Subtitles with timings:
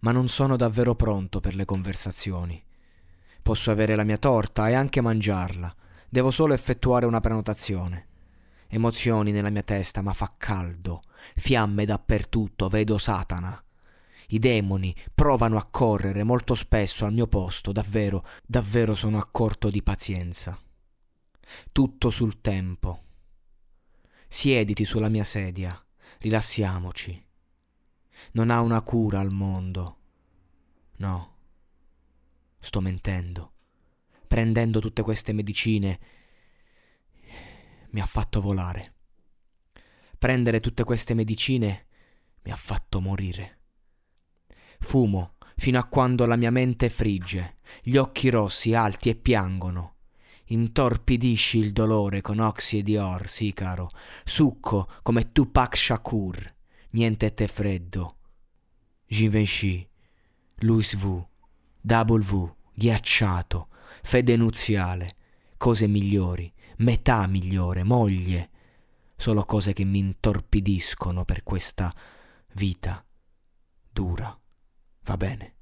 [0.00, 2.62] ma non sono davvero pronto per le conversazioni.
[3.42, 5.74] Posso avere la mia torta e anche mangiarla.
[6.08, 8.06] Devo solo effettuare una prenotazione.
[8.68, 11.02] Emozioni nella mia testa, ma fa caldo.
[11.34, 13.62] Fiamme dappertutto, vedo Satana.
[14.30, 19.70] I demoni provano a correre molto spesso al mio posto, davvero, davvero sono a corto
[19.70, 20.58] di pazienza.
[21.72, 23.04] Tutto sul tempo.
[24.28, 25.82] Siediti sulla mia sedia,
[26.18, 27.27] rilassiamoci.
[28.32, 29.96] Non ha una cura al mondo.
[30.96, 31.36] No
[32.60, 33.52] sto mentendo.
[34.26, 36.00] Prendendo tutte queste medicine
[37.90, 38.94] mi ha fatto volare.
[40.18, 41.86] Prendere tutte queste medicine
[42.42, 43.60] mi ha fatto morire.
[44.80, 49.94] Fumo fino a quando la mia mente frigge, gli occhi rossi alti e piangono.
[50.50, 53.88] Intorpidisci il dolore con oxide di or, sì caro,
[54.24, 56.54] succo come Tupac Shakur,
[56.90, 58.17] niente te freddo.
[59.08, 59.88] Givenchy,
[60.56, 61.26] Louis V,
[61.80, 63.68] W, ghiacciato,
[64.02, 65.16] fede nuziale,
[65.56, 68.50] cose migliori, metà migliore, moglie,
[69.16, 71.90] solo cose che mi intorpidiscono per questa
[72.52, 73.02] vita
[73.90, 74.38] dura.
[75.02, 75.54] Va bene.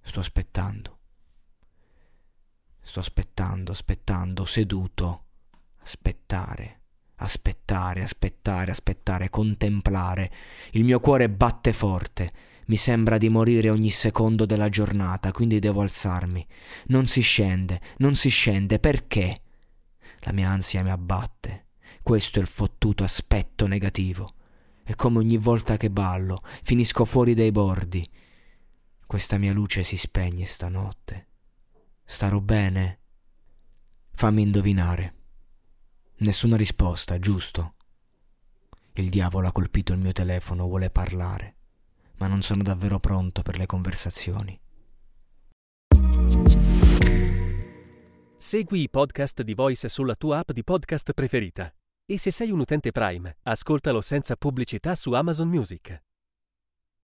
[0.00, 0.98] Sto aspettando.
[2.80, 5.26] Sto aspettando, aspettando, seduto.
[5.78, 6.83] Aspettare,
[7.16, 10.30] aspettare, aspettare, aspettare, contemplare.
[10.72, 12.32] Il mio cuore batte forte
[12.66, 16.46] mi sembra di morire ogni secondo della giornata, quindi devo alzarmi.
[16.86, 19.42] Non si scende, non si scende, perché?
[20.20, 21.66] La mia ansia mi abbatte.
[22.02, 24.34] Questo è il fottuto aspetto negativo.
[24.84, 28.06] E come ogni volta che ballo, finisco fuori dai bordi.
[29.06, 31.28] Questa mia luce si spegne stanotte.
[32.04, 33.00] Starò bene?
[34.12, 35.13] Fammi indovinare.
[36.16, 37.74] Nessuna risposta, giusto?
[38.94, 41.56] Il diavolo ha colpito il mio telefono, vuole parlare
[42.18, 44.58] ma non sono davvero pronto per le conversazioni.
[48.36, 51.72] Segui i podcast di Voice sulla tua app di podcast preferita.
[52.06, 56.02] E se sei un utente Prime, ascoltalo senza pubblicità su Amazon Music.